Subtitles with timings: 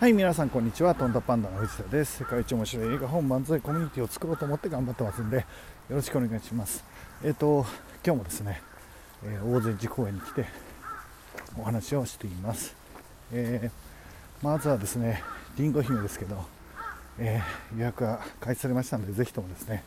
[0.00, 0.94] はい皆さんこんにちは。
[0.94, 2.18] トンダパンダの藤田です。
[2.18, 5.44] 世界一面白い映画本漫才コミュニティを作ろうと思って頑張ってますんでよ
[5.90, 6.84] ろしくお願いします。
[7.24, 7.66] えっ、ー、と
[8.06, 8.62] 今日もですね、
[9.24, 10.46] えー、大善寺公園に来て
[11.58, 12.76] お話をしています、
[13.32, 15.20] えー、まずはですね
[15.58, 16.44] りんご姫ですけど、
[17.18, 17.42] え
[17.76, 19.82] 予約が開始されましたのでぜひともですね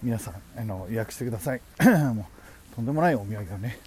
[0.00, 1.60] 皆さんあの予約してください。
[2.14, 2.28] も
[2.72, 3.80] うとんでもないお土産をね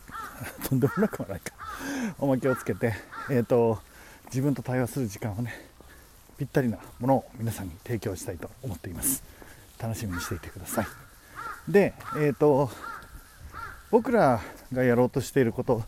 [0.66, 1.52] とんでもなくはないか。
[2.18, 2.94] おまけをつけて
[3.28, 3.80] えっ、と
[4.34, 5.54] 自分と対話する時間をね
[6.36, 9.22] ぴったりなものを皆さんに提供したいと思っています。
[9.78, 10.86] 楽しみにしていてください。
[11.70, 12.68] でえっ、ー、と
[13.92, 14.40] 僕ら
[14.72, 15.86] がやろうとしていることっ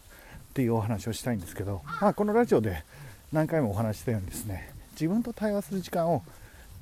[0.55, 2.84] ていうお話をしたいんですけど、まあ、このラジオで
[3.33, 6.23] 何回もお話したようにですね自分と対話する時間を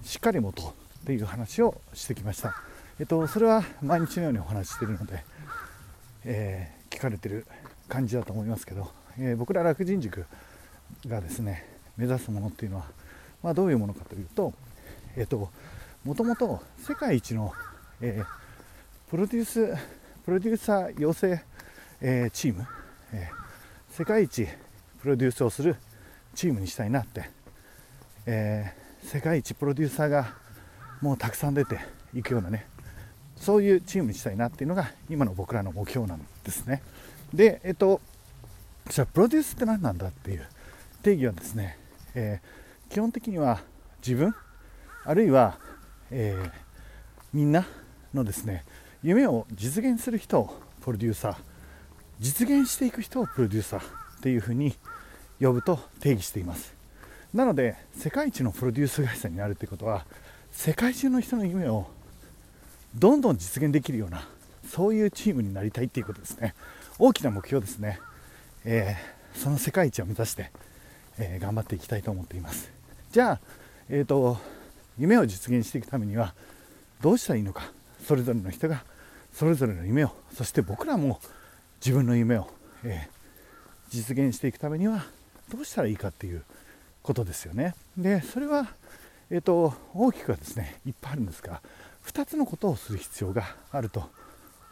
[0.03, 2.55] しっかり持とうっていう話をしてきました、
[3.01, 5.25] えっと、それは毎日のようにお話ししているので、
[6.27, 7.47] えー、聞かれてる
[7.89, 10.27] 感じだと思いますけど、え、僕ら楽人塾
[11.09, 11.65] がですね
[11.97, 12.85] 目指すものっていうのは、
[13.43, 14.53] まあ、どういうものかというと,、
[15.17, 15.51] えーと、
[16.05, 17.53] もともと世界一の、
[18.01, 19.75] えー、プロデュース
[20.25, 21.43] プロデューサー養成、
[22.01, 22.67] えー、チーム、
[23.13, 23.29] え、
[23.91, 24.47] 世界一
[25.03, 25.77] プロデュースをする
[26.35, 27.29] チームにしたいなって、
[28.25, 30.35] え、世界一プロデューサーが
[31.03, 31.79] もうたくさん出て
[32.15, 32.67] いくようなね
[33.37, 36.83] そういうチームにしたいなっていうのが今の僕らの目標なんですね。
[37.35, 38.01] でえっと
[38.89, 40.47] じゃあプロデュースって何なんだっていう
[41.05, 41.79] 定義はですね、
[42.15, 43.61] えー、基本的には
[44.05, 44.35] 自分
[45.05, 45.59] あるいは、
[46.11, 46.51] えー、
[47.35, 47.67] みんな
[48.15, 48.65] のですね
[49.03, 51.37] 夢を実現する人をプロデューサー
[52.21, 53.85] 実現していく人をプロデューサーっ
[54.23, 54.75] ていうふうに
[55.39, 56.73] 呼ぶと定義しています。
[57.35, 60.07] なので世界一のプロデュース会社になるということは
[60.53, 61.87] 世界中の人の夢を
[62.95, 64.27] どんどん実現できるような
[64.67, 66.55] そういうチームになりたいっていうことですね。
[66.99, 68.01] 大きな目標ですね、
[68.65, 70.51] えー、その世界一を目指して
[71.19, 72.71] えー、頑張っていきたいと思っています。
[73.13, 73.41] じゃあ、
[73.89, 74.39] えーと、
[74.99, 76.35] 夢を実現していくためには
[77.01, 77.63] どうしたらいいのか
[78.07, 78.85] それぞれの人が
[79.33, 81.21] それぞれの夢をそして僕らも
[81.85, 82.49] 自分の夢を、
[82.85, 85.05] えー、実現していくためには
[85.53, 86.45] どうしたらいいかっていう
[87.03, 87.75] ことですよね。
[87.97, 88.69] でそれは、
[89.31, 91.61] えーと、大きくはですねいっぱいあるんですが
[92.07, 94.09] 2つのことをする必要があると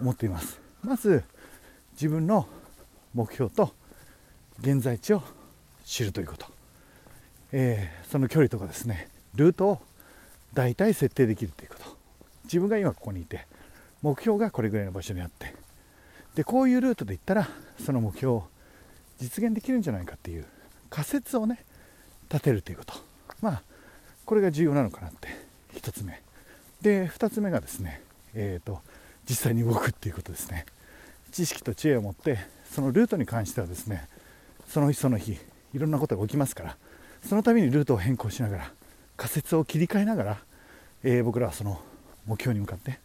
[0.01, 0.61] 思っています。
[0.83, 1.25] まず
[1.93, 2.47] 自分の
[3.15, 3.73] 目標と
[4.61, 5.23] 現在地を
[5.85, 6.47] 知るということ、
[7.53, 9.81] えー、その距離とかですねルートを
[10.55, 11.97] 大体設定できるということ。
[12.45, 13.47] 自分が今ここにいて
[14.03, 15.55] 目標がこれぐらいの場所にあって。
[16.35, 17.49] でこういうルートで行ったら
[17.85, 18.45] その目標を
[19.19, 20.47] 実現できるんじゃないかっていう
[20.89, 21.65] 仮説をね
[22.31, 22.95] 立てるということ。
[23.41, 23.63] まあ
[24.25, 25.29] これが重要なのかなって。
[25.75, 26.21] 1つ目。
[26.83, 28.03] で2つ目がですね
[28.35, 28.81] えー、と
[29.29, 30.67] 実際に動くっていうことですね。
[31.31, 32.39] 知識と知恵を持って
[32.71, 34.07] そのルートに関してはですね
[34.69, 35.39] その日その日
[35.75, 36.77] いろんなことが起きますから
[37.27, 38.73] そのためにルートを変更しながら
[39.17, 40.39] 仮説を切り替えながら、
[41.03, 41.81] えー、僕らはその
[42.27, 42.99] 目標に向かって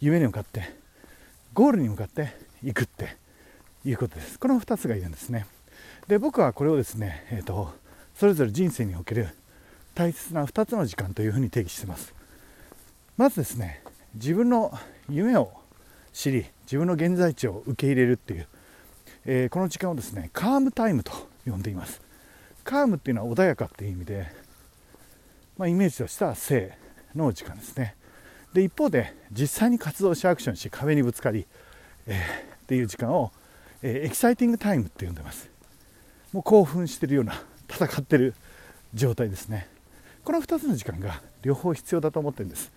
[0.00, 0.74] 夢に向かって
[1.52, 3.16] ゴールに向かっていくって
[3.84, 4.38] いうことです。
[4.38, 5.46] この2つがいるんですね。
[6.06, 7.72] で僕はこれをですね、えーと、
[8.14, 9.28] それぞれ人生における
[9.94, 12.14] 大切な2つの時間というふうに定義してます。
[13.16, 13.82] まずですね
[14.14, 14.72] 自分の
[15.08, 15.52] 夢を
[16.12, 18.48] 知り自分の現在地を受け入れるっていう、
[19.24, 21.12] えー、この時間をですねカームタイムと
[21.44, 22.00] 呼んでいます。
[22.70, 24.28] calm っていうのは穏やかっていう意味で、
[25.58, 26.72] まあ、イメージとしては静
[27.16, 27.96] の時間ですね。
[28.54, 31.48] で一方で実際に活動しアクションし壁にぶつかり、
[32.06, 33.32] えー、っていう時間を、
[33.82, 35.50] えー、 exciting time って呼んでます。
[36.32, 38.34] もう興奮してるような戦ってる
[38.94, 39.68] 状態ですね。
[40.24, 42.70] この2つの時間が両方必要だと思ってるんです。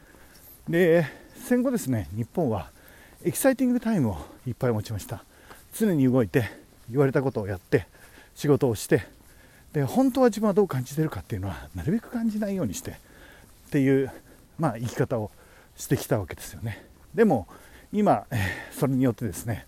[0.68, 1.06] で
[1.36, 2.72] 戦後ですね日本は
[3.24, 4.18] exciting time を
[4.48, 5.24] いっぱい持ちました。
[5.76, 6.50] 常に動いて
[6.90, 7.86] 言われたことをやって
[8.34, 9.04] 仕事をして
[9.74, 12.96] で本当は自分はどう感じてるかっていうのはなるべく感じないようにしてっ
[13.72, 14.12] ていう、
[14.60, 15.32] まあ、生き方を
[15.76, 16.86] してきたわけですよね。
[17.16, 17.48] でも
[17.92, 18.26] 今、
[18.72, 19.66] それによってですね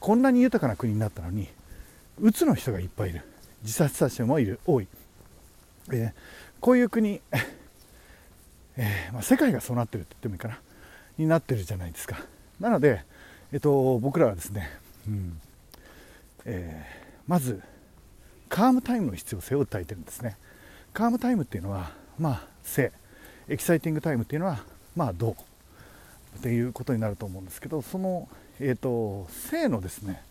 [0.00, 1.48] こんなに豊かな国になったのに
[2.20, 3.22] うつの人がいっぱいいる。
[3.62, 4.60] 自殺者もいる。
[4.66, 4.86] 多い、
[5.92, 6.12] えー、
[6.60, 7.20] こういう国、
[8.76, 10.58] えー、まあ、世界がそうなってるって言ってもいいかな。
[11.16, 12.20] になってるじゃないですか。
[12.60, 13.04] なので、
[13.52, 14.70] えっと、僕らはですね、
[15.08, 15.40] うん
[16.44, 16.84] え
[17.26, 17.60] まず
[18.48, 20.36] calm time の必要性を訴えてるんですね。
[20.92, 24.60] calm time っていうのはまあ静 exciting time っていうのは
[24.96, 25.32] まあ動
[26.38, 28.28] っていうことになると思うんですけどその、
[28.60, 30.22] えーと、静のですね、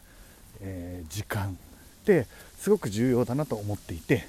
[0.62, 1.58] えー、時間
[2.02, 2.28] って
[2.58, 4.28] すごく重要だなと思っていて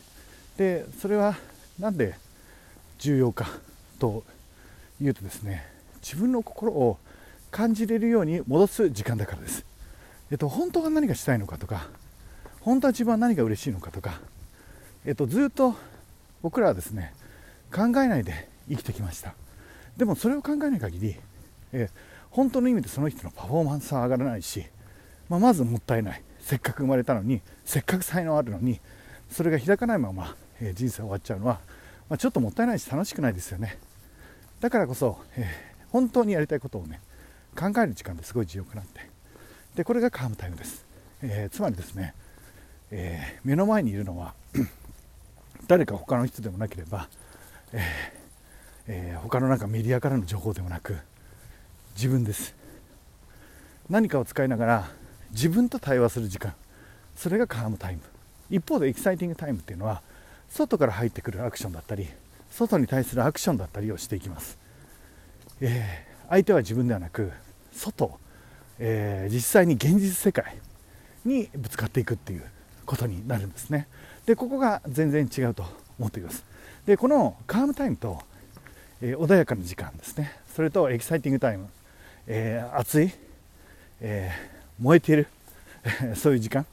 [0.56, 1.36] でそれは
[1.78, 2.14] 何で
[2.98, 3.48] 重要か
[3.98, 4.24] と
[5.00, 5.64] いうとですね
[6.02, 6.98] 自分の心を
[7.50, 9.64] 感じれるように戻す時間だからです、
[10.30, 11.88] えっと、本当は何がしたいのかとか
[12.60, 14.20] 本当は自分は何が嬉しいのかとか、
[15.04, 15.74] えっと、ずっと
[16.42, 17.14] 僕らはですね
[17.74, 19.34] 考えないで生きてきました。
[19.96, 21.16] でもそれを考えない限り、
[21.72, 21.90] えー、
[22.30, 24.64] 本当の意味でその人のパフォーマンスは上がらないし、
[25.28, 26.22] まあ、まずもったいない。
[26.40, 28.80] せっかく生まれたのにせっかく才能あるのに
[29.30, 31.60] それが開かないまま、えー、人生終わっちゃうのは、
[32.08, 33.78] まあ、ちょっともったいないし楽しくないですよね。
[34.60, 35.46] だからこそ、えー、
[35.90, 37.00] 本当にやりたいことをね
[37.54, 39.00] 考える時間ですごい重要かなって。
[39.74, 40.86] でこれがカームタイムです、
[41.22, 42.14] えー、つまりですね、
[42.90, 44.34] え目の前にいるのは
[45.66, 47.08] 誰か他の人でもなければ、
[47.72, 47.82] え
[48.86, 50.96] え他のなんかメディアからの情報でもなく
[51.94, 52.54] 自分です。
[53.90, 54.90] 何かを使いながら
[55.30, 56.54] 自分と対話する時間。
[57.14, 58.02] それが calm time。
[58.50, 60.02] 一方で exciting time っていうのは
[60.48, 62.08] 外から入ってくるアクションだったり
[62.50, 64.58] 外に対するアクションだったりをしていきます、
[65.60, 67.30] えー、相手は自分ではなく
[67.72, 68.18] 外、
[68.78, 70.56] えー、実際に現実世界
[71.24, 72.44] にぶつかっていくっていう。
[72.88, 73.86] ことになるんですね。
[74.26, 75.64] でここが全然違うと
[75.98, 76.42] 思っています。
[76.86, 78.18] でこの calm time と、
[79.02, 80.32] えー、穏やかな時間ですね。
[80.56, 81.68] それと exciting time、
[82.26, 83.12] え熱い、
[84.00, 84.32] え
[84.80, 85.28] 燃えている
[86.16, 86.66] そういう時間。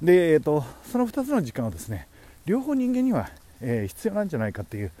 [0.00, 2.06] で、えーと、その2つの時間をですね
[2.44, 3.28] 両方人間には、
[3.60, 4.92] えー、必要なんじゃないかっていう、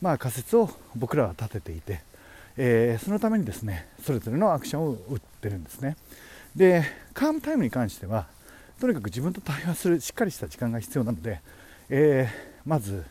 [0.00, 2.00] まあ、仮説を僕らは立てていて、
[2.56, 5.96] えー、そのためにですねそれぞれのアクションを打ってるんですね。
[6.56, 6.82] で
[7.14, 8.26] カームタイムに関しては
[8.80, 11.40] とにかく自分と対話するしっかりした時間が必要なので、
[11.88, 13.04] えー、まず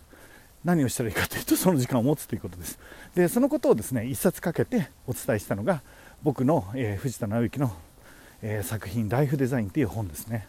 [0.63, 2.79] 何をしたらいいかというとその時間を持つということです。
[3.15, 5.81] でそのことをですね一冊かけてお伝えしたのが
[6.23, 7.71] 僕の、えー、藤田直之の、
[8.41, 10.47] えー、作品「ライフデザイン」という本ですね。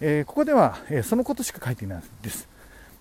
[0.00, 2.48] えー、ここでは、えー、そのことしか書いていないです。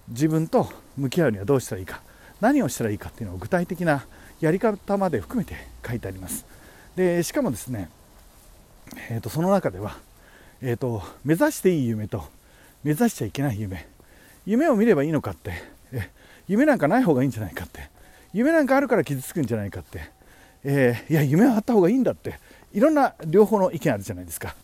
[0.08, 2.02] 自分と向き合うにはどうしたらいいか
[2.40, 4.06] 何をしたらいいかっていうのを具体的な
[4.40, 5.56] やり方まで含めて
[5.86, 6.46] 書いてあります。
[6.96, 7.90] でしかもですね、
[9.10, 9.98] えーと、その中では、
[10.62, 12.24] えーと、目指していい夢と
[12.84, 13.88] 目指しちゃいけない夢。
[14.46, 15.52] 夢を見ればいいのかって。
[15.92, 16.10] え
[16.48, 17.90] 夢なんかない方がいいんじゃないかって。
[18.34, 20.02] 夢なんかあるから傷つくんじゃないかって、
[20.64, 22.40] えー、いや夢はあった方がいいんだって。
[22.74, 24.56] いろんな両方の意見あるじゃないですか。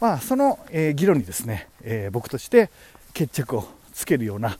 [0.00, 2.70] まあ、その、えー、議論にですね、えー、僕として
[3.14, 4.58] 決着をつけるような、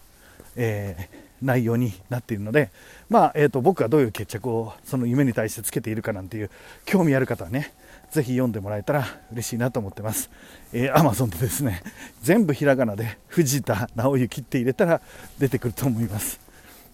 [0.57, 1.09] え、
[1.43, 2.71] 内容になっているので、
[3.09, 6.51] まあえーと、僕がどういう決着をその夢に対してつけているかなんていう
[6.85, 7.73] 興味ある方はね
[8.11, 10.31] ぜひ読んでもらえたら嬉しいなと思ってます。
[10.73, 11.83] えー、Amazon でですね
[12.23, 15.01] 全部ひらがなで藤田直之って入れたら
[15.39, 16.41] 出てくると思います。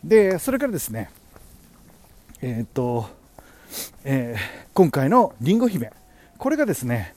[0.02, 1.10] でそれからですね
[2.42, 3.08] えっ、と、
[4.04, 5.92] えー、今回のりんご姫。
[6.38, 7.14] これがですね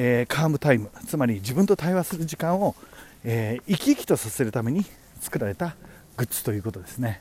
[0.00, 0.90] えー、 calm time。
[1.06, 2.76] つまり自分と対話する時間を、
[3.24, 4.84] えー、生き生きとさせるために
[5.20, 5.74] 作られた
[6.16, 7.20] グッズということですね、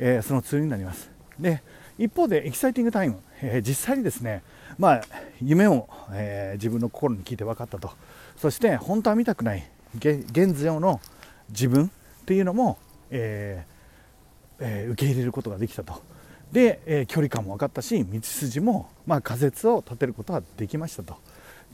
[0.00, 1.10] えー、そのツールになります。
[1.38, 1.62] で
[1.98, 4.42] 一方で exciting time、え実際にですね、
[4.76, 5.00] まあ、
[5.40, 7.90] 夢を、え自分の心に聞いて分かったと。
[8.36, 11.00] そして本当は見たくない現状の
[11.50, 11.90] 自分っ
[12.26, 12.78] ていうのも、
[13.10, 13.64] え
[14.60, 16.02] え受け入れることができたと。
[16.52, 21.16] で、え距離感も分かったし道筋も、まあ、仮説を立てることができましたと。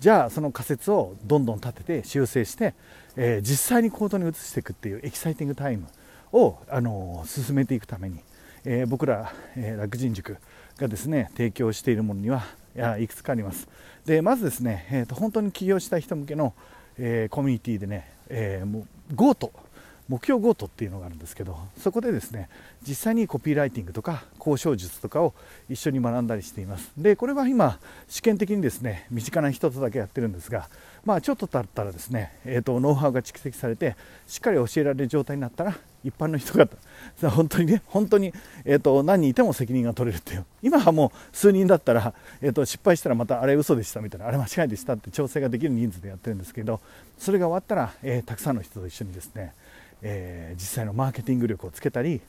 [0.00, 2.74] じゃあその仮説をどんどん立てて修正して、
[3.16, 5.86] えー、実際に行動に移していくっていう exciting time
[6.32, 8.18] を、あのー、進めていくために、
[8.64, 10.36] えー、僕ら、え楽人塾
[10.78, 12.44] がですね提供しているものには
[12.74, 13.68] いやいくつかあります。
[14.04, 16.54] でまずですね、えーと、本当に起業した人向けの、
[16.98, 19.52] えコミュニティでね、えー、もう GO と
[20.08, 22.48] 目標ゴートっていうのがあるんですけどそこでですね
[22.86, 25.32] 実際にコピーライティングとか交渉術とかを
[25.70, 26.92] 一緒に学んだりしています。
[26.98, 30.68] でこれは今試験的にですね身近な人とだけやってるんですが
[31.04, 33.96] まあちょっと経ったらですね、えーと、ノウハウが蓄積されて
[34.26, 36.68] しっかり教えられる状態になったら一般の人が
[37.30, 38.32] 本当にね本当に、
[38.64, 40.44] えーと、何人いても責任が取れるっていう。
[40.62, 46.80] 今はもう数人だったら、えーと失敗したらまたあれ嘘でしたみたいなあれ間違いでしたって調整ができる人数でやってるんですけど
[47.18, 49.52] それが終わったら、えー、たくさんの人と一緒にですね
[50.04, 52.20] えー、実際のマーケティング力をつけたり、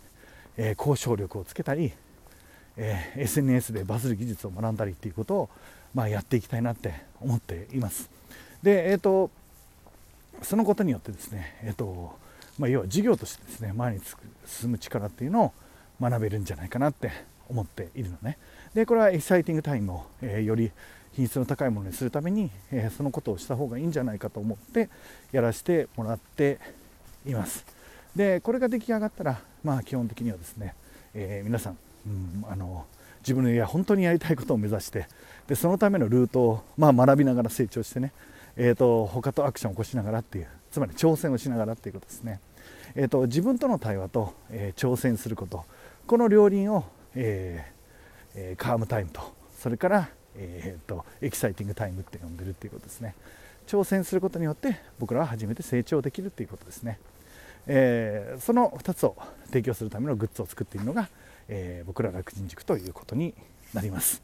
[0.58, 1.92] えー、交渉力をつけたり、
[2.78, 5.50] えー、SNS でバズる技術を学んだりっていうことを、
[5.94, 8.10] まあ、やっていきたいなって思っています。
[8.64, 9.30] で、えーと、
[10.42, 12.18] そのことによってですね、えーと
[12.58, 14.02] まあ、要は事業としてですね前に
[14.46, 15.54] 進む力っていうのを
[16.02, 17.12] 学べるんじゃないかなって
[17.50, 18.38] 思っているのね。
[18.74, 20.72] でこれは exciting time を、えー、より
[21.14, 24.90] 品質の高いものにするために、えー、そのことをした方がいいんじゃないかと思って
[25.32, 26.60] やらせてもらって
[27.26, 27.66] います。
[28.16, 30.74] でこれが出来上がったらまあ基本的にはですね、
[31.14, 31.78] えー、皆さん、
[32.08, 32.86] うん、あの
[33.22, 35.08] 自分のいや本当にやりたいことを目指して
[35.48, 38.14] でそのためのルートを、まあ、学びながら成長してね、
[38.56, 42.40] えーと、他とアクションを起こしながらっていうつまり挑戦をしながらっていうことですね、
[42.96, 45.66] えーと、自分との対話と、えー、挑戦すること。
[46.08, 47.76] この両輪を、えー
[48.36, 49.22] えー、 calm time と
[49.58, 53.16] それから、えーと exciting time って呼んでるっていうことですね。
[53.66, 57.00] 挑戦することによって僕らは初めて成長できるっていうことですね。
[57.68, 59.16] えー、その2つを
[59.48, 61.10] 提供するためのグッズを作っているのが、
[61.48, 63.34] えー、僕ら楽人塾ということに
[63.74, 64.22] なります。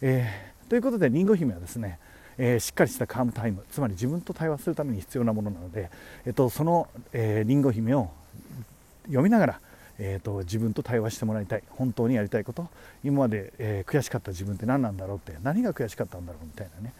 [0.00, 1.98] えー、ということでりんご姫はですね、
[2.38, 5.90] えしっかりしたカームタイムつまり自分と対話するために必要なものなので、
[6.24, 8.10] えーと、その、えりんご姫を
[9.06, 9.60] 読みながら、
[9.98, 12.68] えーと、自分と対話してもらいたい本当にやりたいこと
[13.04, 16.92] 今まで、え悔しかった自分って何なんだろうって何が悔しかったんだろうみたいなね、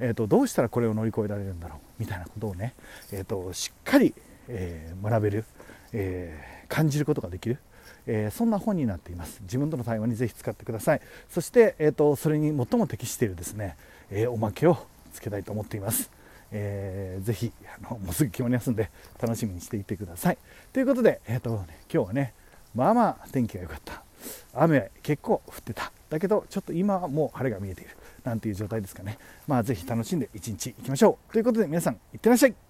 [0.00, 2.74] えーと、どうしたらこれを乗り越えられるんだろうみたいなことをね、
[3.12, 4.14] えー、としっかり、
[4.52, 5.44] え学べる、
[5.92, 7.58] え感じることができる
[8.06, 9.40] えー、そんな本になっています。
[9.42, 11.00] 自分との対話にぜひ使ってください。
[11.28, 13.76] そして、えーと、それに最も適しているですね、
[14.10, 14.78] え、おまけを
[15.12, 16.10] つけたいと思っています、
[16.50, 18.90] えー、ぜひあのもうすぐ決まりますんで
[19.20, 20.38] 楽しみにしていてください。
[20.72, 22.34] ということで、えーとね、今日はね
[22.74, 24.02] まあまあ天気が良かった。
[24.54, 25.92] 雨結構降ってた。
[26.08, 27.90] だけどちょっと今はもう晴れが見えている。
[28.24, 29.18] なんていう状態ですかね。
[29.46, 31.32] まあぜひ楽しんで一日いきましょう。
[31.32, 32.69] ということで皆さんいってらっしゃい。